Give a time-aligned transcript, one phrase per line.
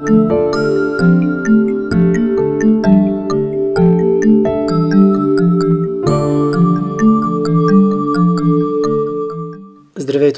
[0.00, 0.14] Здравейте,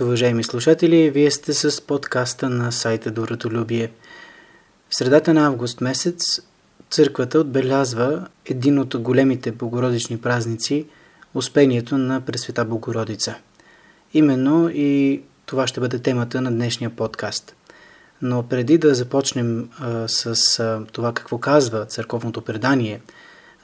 [0.04, 1.10] уважаеми слушатели!
[1.10, 3.90] Вие сте с подкаста на сайта Добротолюбие.
[4.88, 6.40] В средата на август месец
[6.90, 10.86] църквата отбелязва един от големите богородични празници–
[11.34, 13.34] Успението на Пресвета Богородица.
[14.14, 17.54] Именно и това ще бъде темата на днешния подкаст.
[18.22, 23.00] Но преди да започнем а, с а, това какво казва църковното предание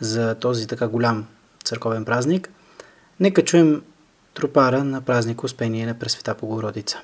[0.00, 1.26] за този така голям
[1.64, 2.50] църковен празник,
[3.20, 3.82] нека чуем
[4.34, 7.00] тропара на празник Успение на Пресвета Богородица.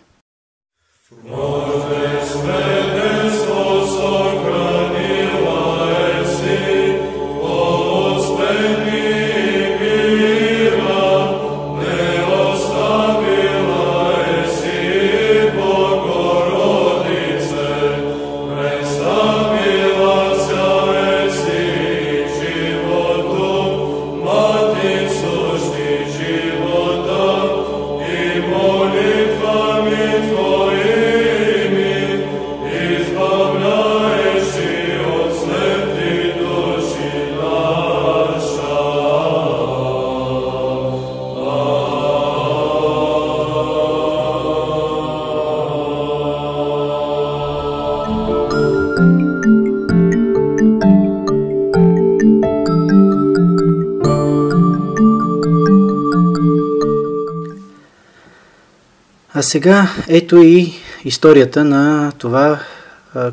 [59.42, 60.72] А сега ето и
[61.04, 62.60] историята на това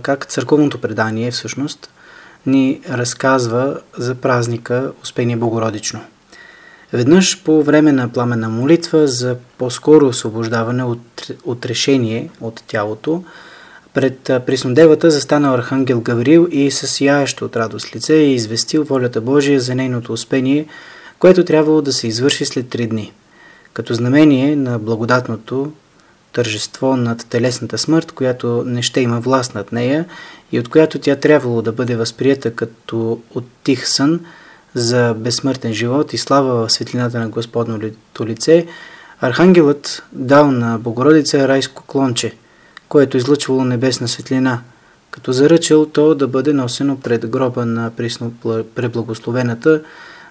[0.01, 1.89] как църковното предание всъщност
[2.45, 6.01] ни разказва за празника Успение Богородично.
[6.93, 13.23] Веднъж по време на пламена молитва за по-скоро освобождаване от, от решение от тялото,
[13.93, 19.59] пред Приснодевата застанал Архангел Гаврил и с сияещо от радост лице е известил волята Божия
[19.59, 20.65] за нейното успение,
[21.19, 23.13] което трябвало да се извърши след три дни.
[23.73, 25.71] Като знамение на благодатното
[26.33, 30.05] тържество над телесната смърт, която не ще има власт над нея
[30.51, 34.19] и от която тя трябвало да бъде възприета като от тих сън
[34.75, 38.67] за безсмъртен живот и слава в светлината на Господното лице,
[39.21, 42.35] Архангелът дал на Богородица райско клонче,
[42.89, 44.61] което излъчвало небесна светлина,
[45.11, 48.33] като заръчал то да бъде носено пред гроба на присно
[48.75, 49.81] преблагословената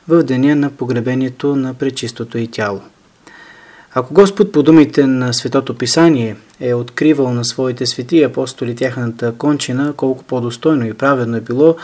[0.08, 2.80] в деня на погребението на пречистото и тяло.
[3.98, 9.92] Ако Господ по думите на Светото Писание е откривал на своите свети апостоли тяхната кончина,
[9.96, 11.76] колко по-достойно и праведно е било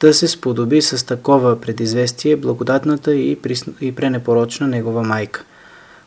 [0.00, 3.38] да се сподоби с такова предизвестие благодатната и,
[3.80, 5.44] и пренепорочна негова майка.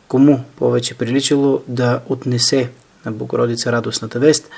[0.08, 2.70] Кому повече приличало да отнесе
[3.06, 4.48] на Богородица радостната вест,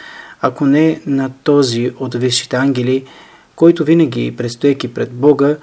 [0.40, 3.04] ако не на този от висшите ангели,
[3.56, 5.56] който винаги, предстояки пред Бога,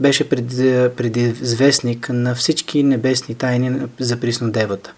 [0.00, 4.92] беше предизвестник на всички небесни тайни за приснодевата.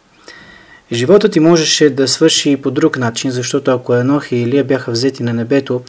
[0.92, 4.90] Животът ти можеше да свърши и по друг начин, защото ако Енох и Илия бяха
[4.90, 5.82] взети на небето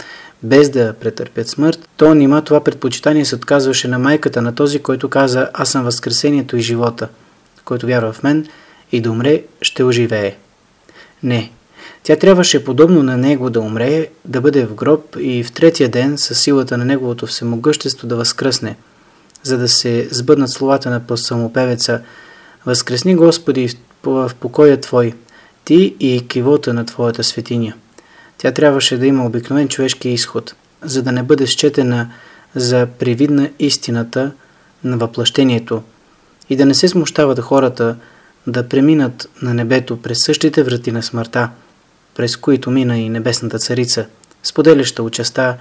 [0.43, 5.09] без да претърпят смърт, то нима това предпочитание се отказваше на майката на този, който
[5.09, 7.07] каза «Аз съм възкресението и живота,
[7.65, 8.47] който вярва в мен
[8.91, 10.35] и да умре, ще оживее».
[11.23, 11.51] Не,
[12.03, 16.17] тя трябваше подобно на него да умре, да бъде в гроб и в третия ден
[16.17, 18.75] със силата на неговото всемогъщество да възкръсне–
[19.45, 22.01] за да се сбъднат словата на псалмопевеца
[22.65, 23.69] Възкресни Господи
[24.03, 25.13] в покоя Твой,
[25.65, 27.73] Ти и кивота на Твоята светиня.
[28.37, 32.09] Тя трябваше да има обикновен човешки изход, за да не бъде счетена
[32.55, 34.31] за привидна истината
[34.83, 35.83] на въплъщението
[36.49, 37.95] и да не се смущават хората
[38.47, 41.49] да преминат на небето през същите врати на смъртта,
[42.15, 44.05] през които мина и небесната царица,
[44.43, 45.57] споделяща участа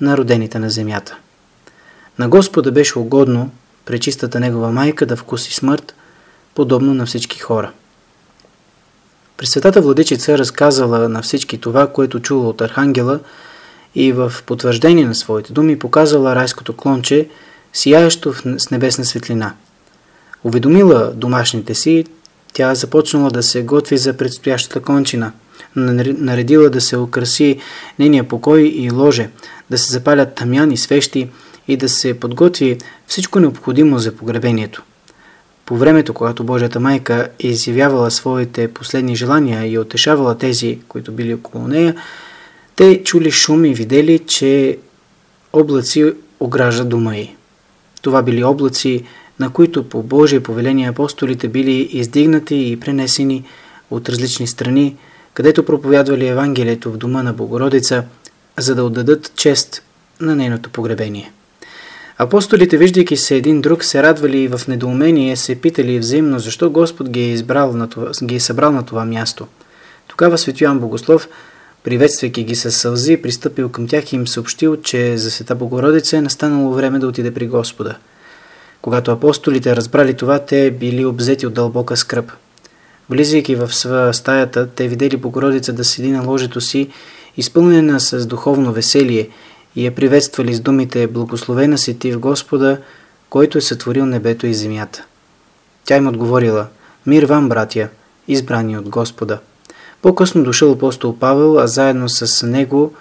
[0.00, 1.16] на родените на земята.
[2.18, 3.50] На Господа беше угодно
[3.84, 5.94] пречистата Негова майка да вкуси смърт,
[6.54, 7.72] подобно на всички хора.
[9.36, 13.20] Пресветата владичица разказала на всички това, което чула от Архангела
[13.94, 17.28] и в потвърждение на своите думи показала райското клонче,
[17.72, 19.54] сияещо с небесна светлина.
[20.44, 22.04] Уведомила домашните си,
[22.52, 25.32] тя започнала да се готви за предстоящата кончина,
[25.76, 27.60] наредила да се украси
[27.98, 29.30] нейния покой и ложе,
[29.70, 31.28] да се запалят тамяни, свещи,
[31.68, 34.82] и да се подготви всичко необходимо за погребението.
[35.66, 41.68] По времето, когато Божията майка изявявала своите последни желания и отешавала тези, които били около
[41.68, 41.94] нея,
[42.76, 44.78] те чули шум и видели, че
[45.52, 47.34] облаци ограждат дома й.
[48.02, 49.04] Това били облаци,
[49.40, 53.44] на които по Божие повеление апостолите били издигнати и пренесени
[53.90, 54.96] от различни страни,
[55.34, 58.04] където проповядвали Евангелието в дома на Богородица,
[58.58, 59.82] за да отдадат чест
[60.20, 61.32] на нейното погребение.
[62.18, 67.10] Апостолите, виждайки се един друг, се радвали и в недоумение се питали взаимно, защо Господ
[67.10, 69.46] ги е, избрал на това, ги е събрал на това място.
[70.08, 71.28] Тогава Свети Йоан Богослов,
[71.84, 76.20] приветствайки ги с сълзи, пристъпил към тях и им съобщил, че за Света Богородица е
[76.20, 77.96] настанало време да отиде при Господа.
[78.82, 82.32] Когато апостолите разбрали това, те били обзети от дълбока скръп.
[83.10, 83.70] Влизайки в
[84.12, 86.88] стаята, те видели Богородица да седи на ложето си,
[87.36, 89.28] изпълнена с духовно веселие–
[89.76, 92.78] и я приветствали с думите «Благословена си ти в Господа,
[93.30, 95.04] който е сътворил небето и земята».
[95.84, 96.66] Тя им отговорила
[97.06, 97.88] «Мир вам, братя,
[98.28, 99.38] избрани от Господа».
[100.02, 102.92] По-късно дошъл апостол Павел, а заедно с него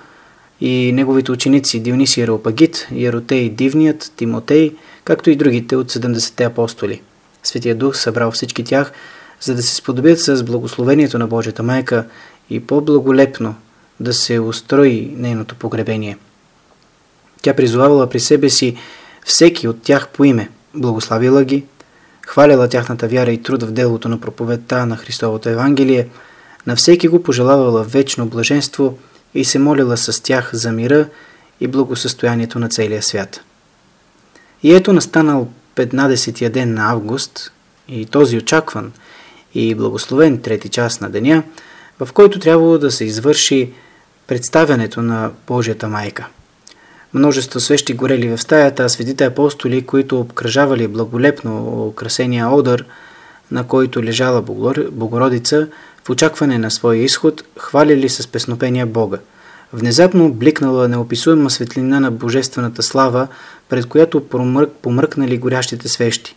[0.62, 7.02] и неговите ученици Дионисий Ареопагит, Яротей Дивният, Тимотей, както и другите от 70-те апостоли.
[7.44, 8.92] Светия Дух събрал всички тях,
[9.42, 12.06] за да се сподобят с благословението на Божията майка
[12.50, 13.56] и по-благолепно
[14.00, 16.18] да се устрои нейното погребение.
[17.44, 18.78] Тя призовавала при себе си
[19.26, 21.66] всеки от тях по име, благославила ги,
[22.28, 26.08] хваляла тяхната вяра и труд в делото на проповедта на Христовото Евангелие,
[26.68, 28.98] на всеки го пожелавала вечно блаженство
[29.34, 31.08] и се молила с тях за мира
[31.60, 33.42] и благосъстоянието на целия свят.
[34.64, 37.52] И ето настанал 15-я ден на август
[37.88, 38.92] и този очакван
[39.54, 41.44] и благословен трети час на деня,
[42.00, 43.74] в който трябвало да се извърши
[44.28, 46.28] представянето на Божията майка.
[47.14, 52.86] Множество свещи горели в стаята, а светите апостоли, които обкръжавали благолепно украсения одър,
[53.52, 54.42] на който лежала
[54.92, 55.68] Богородица,
[56.04, 59.20] в очакване на своя изход, хвалили с песнопения Бога.
[59.74, 63.28] Внезапно бликнала неописуема светлина на божествената слава,
[63.70, 66.36] пред която промърк, помръкнали горящите свещи.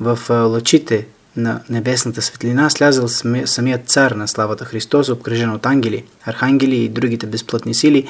[0.00, 1.06] В лъчите
[1.36, 3.08] на небесната светлина слязал
[3.44, 8.06] самият цар на славата Христос, обкръжен от ангели, архангели и другите безплътни сили,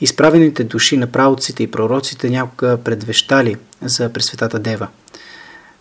[0.00, 4.88] Изправените души на правоците и пророците някога предвещали за Пресветата Дева.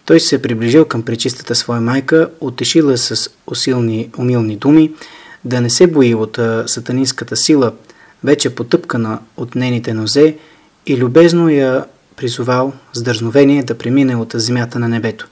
[0.05, 4.91] Той се е приближил към пречистата своя майка, отешила с усилни, умилни думи,
[5.45, 7.73] да не се бои от сатанинската сила,
[8.23, 10.37] вече потъпкана от нейните нозе
[10.85, 11.85] и любезно я
[12.15, 15.27] призовал с дързновение да премине от земята на небето.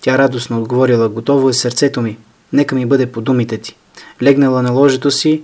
[0.00, 2.18] Тя радостно отговорила, готово е сърцето ми,
[2.52, 3.76] нека ми бъде по думите ти.
[4.22, 5.42] Легнала на ложето си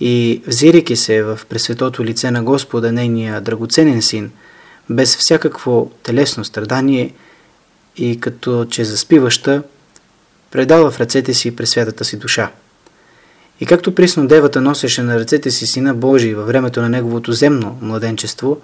[0.00, 4.30] и взирайки се в пресветото лице на Господа, нейния драгоценен син,
[4.90, 7.14] без всякакво телесно страдание
[7.96, 9.62] и като че заспиваща,
[10.50, 12.50] предала в ръцете си пресвятата си душа.
[13.60, 17.78] И както присно девата носеше на ръцете си сина Божий във времето на неговото земно
[17.82, 18.60] младенчество,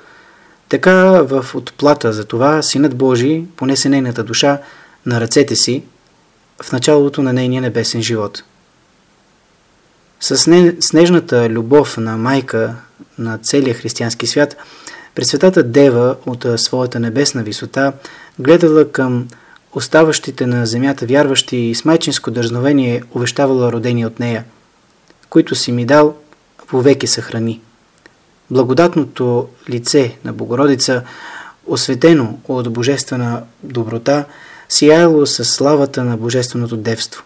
[0.69, 4.61] така в отплата за това синът Божий понесе нейната душа
[5.07, 5.83] на ръцете си
[6.63, 8.43] в началото на нейния небесен живот–
[10.25, 10.37] с
[10.81, 12.77] снежната любов на майка
[13.19, 14.57] на целия християнски свят,
[15.15, 17.93] Пресветата Дева от своята небесна висота
[18.39, 19.29] гледала към
[19.73, 24.45] оставащите на земята вярващи и с майчинско дързновение увещавала родени от нея,
[25.31, 26.17] които си ми дал,
[26.71, 27.61] вовеки съхрани.
[28.51, 31.03] Благодатното лице на Богородица,
[31.67, 34.25] осветено от божествена доброта,
[34.69, 37.23] сияело с славата на божественото девство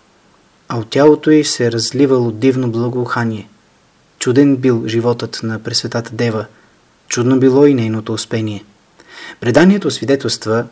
[0.68, 3.48] а от тялото й се е разливало дивно благоухание.
[4.18, 6.46] Чуден бил животът на Пресветата Дева,
[7.08, 8.64] чудно било и нейното успение.
[9.40, 10.66] Преданието свидетелства,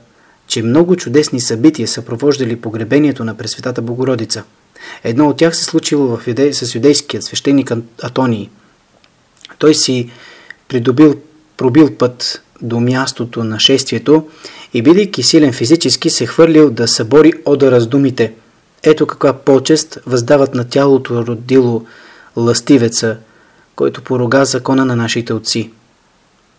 [0.47, 4.45] че много чудесни събития са провождали погребението на Пресветата Богородица.
[5.05, 8.51] Едно от тях се случило в юдей, с юдейският свещеник Атонии.
[9.59, 10.11] Той си
[10.69, 11.15] придобил,
[11.57, 14.29] пробил път до мястото на шествието
[14.75, 18.33] и бидейки силен физически се хвърлил да събори одъра с думите–
[18.83, 21.85] ето каква почест въздават на тялото родило
[22.37, 23.17] ластивеца,
[23.77, 25.71] който порога закона на нашите отци.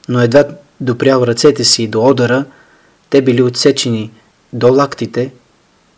[0.10, 0.46] Но едва
[0.82, 2.46] допрял ръцете си до одъра,
[3.10, 4.12] те били отсечени
[4.54, 5.32] до лактите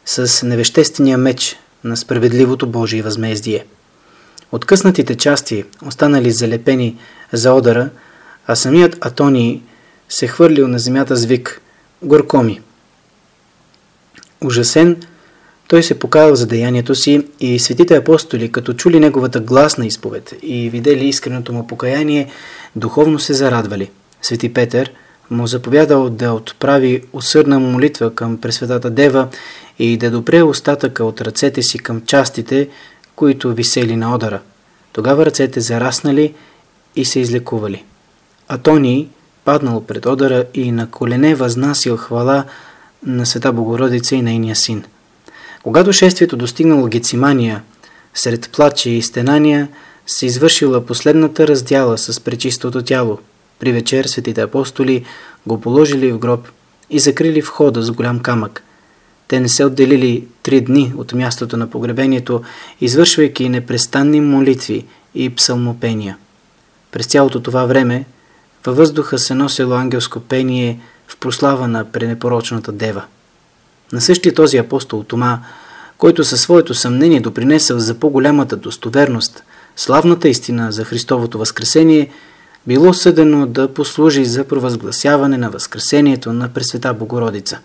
[0.05, 3.65] с невеществения меч на справедливото Божие възмездие.
[4.51, 6.97] Откъснатите части останали залепени
[7.33, 7.89] за одъра,
[8.47, 9.61] а самият Атоний
[10.09, 11.61] се хвърлил на земята с вик
[12.03, 12.61] «Горкоми».
[14.41, 15.01] Ужасен,
[15.69, 20.69] той се покаял за деянието си и светите апостоли, като чули неговата гласна изповед и
[20.69, 22.27] видели искреното му покаяние,
[22.75, 23.89] духовно се зарадвали.
[24.21, 24.91] Свети Петър
[25.29, 29.27] му заповядал да отправи усърдна молитва към Пресветата Дева
[29.79, 32.69] и да допре остатъка от ръцете си към частите,
[33.15, 34.39] които висели на одара.
[34.93, 36.33] Тогава ръцете зараснали
[36.95, 37.83] и се излекували.
[38.47, 39.07] Атоний
[39.45, 42.43] паднал пред одара и на колене възнасил хвала
[43.05, 44.83] на Света Богородица и нейния син–
[45.63, 47.63] когато шествието достигнало Гецимания,
[48.13, 49.67] сред плачи и стенания,
[50.07, 53.19] се извършила последната раздяла с пречистото тяло.
[53.59, 55.05] При вечер светите апостоли
[55.47, 56.47] го положили в гроб
[56.89, 58.63] и закрили входа с голям камък.
[59.27, 62.41] Те не се отделили три дни от мястото на погребението,
[62.81, 64.85] извършвайки непрестанни молитви
[65.15, 66.17] и псалмопения.
[66.91, 68.05] През цялото това време
[68.65, 73.03] във въздуха се носило ангелско пение в прослава на пренепорочната дева.
[73.93, 75.39] На същия този апостол Тома,
[75.97, 79.43] който със своето съмнение допринесъл за по-голямата достоверност,
[79.75, 82.09] славната истина за Христовото възкресение,
[82.67, 87.59] било съдено да послужи за провъзгласяване на възкресението на Пресвета Богородица.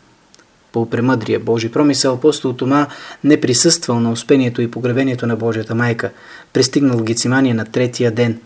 [0.72, 2.86] По премъдрия Божи промисъл апостол Тома
[3.24, 6.10] не присъствал на успението и погребението на Божията майка,
[6.52, 8.40] пристигнал Гецимания на третия ден.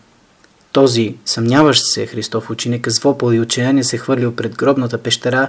[0.73, 5.49] Този съмняващ се Христов ученик с вопъл и отчаяние се хвърлил пред гробната пещера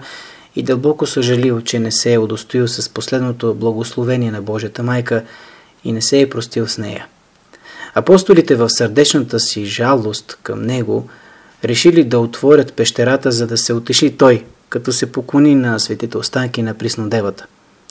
[0.59, 5.23] и дълбоко съжалил, че не се е удостоил с последното благословение на Божията майка
[5.83, 7.07] и не се е простил с нея.
[7.95, 11.09] Апостолите в сърдечната си жалост към него
[11.63, 16.61] решили да отворят пещерата, за да се утеши той, като се поклони на светите останки
[16.61, 17.45] на Приснодевата.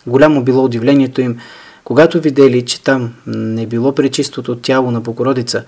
[0.06, 1.38] Голямо било удивлението им,
[1.84, 5.64] когато видели, че там не било пречистото тяло на Богородица,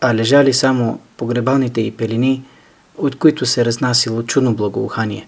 [0.00, 2.42] а лежали само погребалните и пелини,
[2.98, 5.26] от които се разнасило чудно благоухание.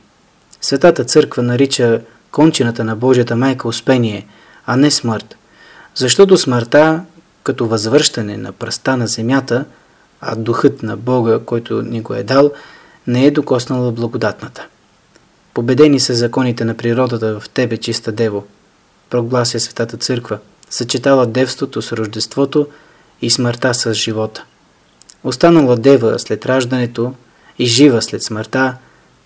[0.65, 4.27] Светата църква нарича кончината на Божията майка успение,
[4.67, 5.37] а не смърт,
[5.95, 7.03] защото смъртта,
[7.43, 9.65] като възвръщане на пръста на земята,
[10.21, 12.53] а духът на Бога, който ни го е дал,
[13.07, 14.67] не е докоснала благодатната.
[15.55, 18.45] Победени са законите на природата в Тебе, чиста Дево,
[19.11, 20.39] проглася Светата Църква,
[20.71, 22.67] съчетала девството с рождеството
[23.23, 24.45] и смъртта с живота.
[25.25, 27.15] Останала Дева след раждането
[27.59, 28.77] и жива след смъртта,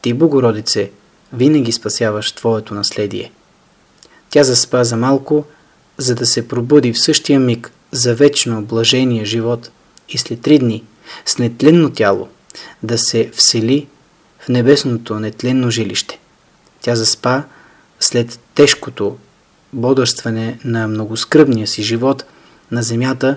[0.03, 0.91] Ти, Богородице,
[1.33, 3.33] винаги спасяваш Твоето наследие.
[4.31, 5.45] Тя заспа за малко,
[5.99, 9.71] за да се пробуди в същия миг за вечно блажение живот
[10.09, 10.85] и след три дни
[11.27, 12.29] с нетленно тяло
[12.83, 13.87] да се всели
[14.39, 16.19] в небесното нетленно жилище.
[16.81, 17.43] Тя заспа
[18.01, 19.17] след тежкото
[19.73, 22.25] бодърстване на многоскръбния си живот
[22.71, 23.37] на земята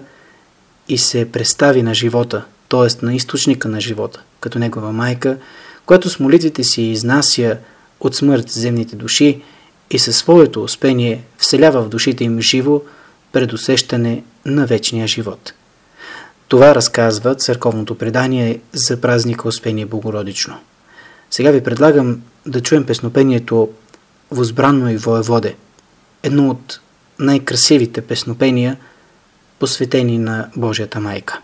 [0.88, 3.06] и се представи на живота, т.е.
[3.06, 5.38] на източника на живота, като негова майка,
[5.86, 7.58] която с молитвите си изнася
[8.02, 9.42] от смърт земните души
[9.92, 12.82] и със своето успение вселява в душите им живо
[13.32, 15.54] предусещане на вечния живот.
[16.48, 20.58] Това разказва църковното предание за празника Успение Богородично.
[21.32, 23.70] Сега ви предлагам да чуем песнопението
[24.32, 25.56] Возбранно и воеводе,
[26.24, 26.80] едно от
[27.20, 28.78] най-красивите песнопения,
[29.60, 31.42] посветени на Божията майка.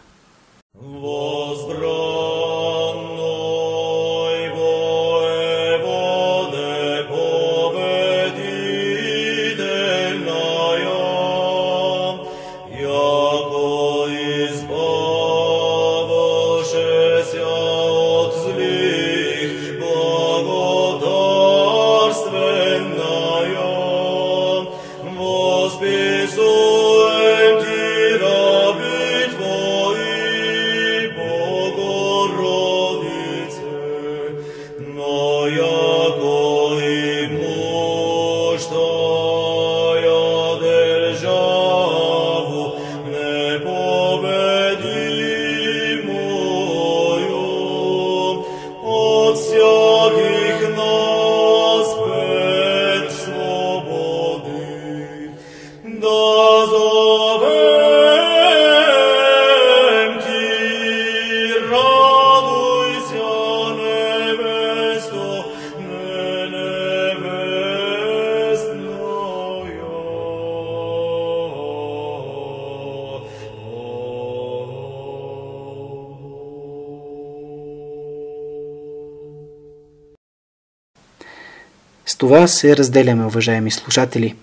[82.08, 84.36] С това се разделяме, уважаеми слушатели.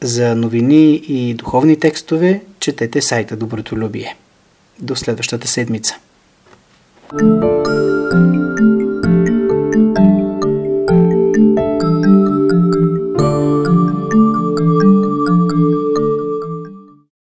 [0.00, 4.16] За новини и духовни текстове четете сайта Добротолюбие.
[4.80, 5.94] До следващата седмица.
[7.12, 7.77] thank you